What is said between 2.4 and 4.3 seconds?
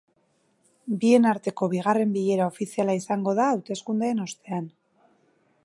ofiziala izango da hauteskundeen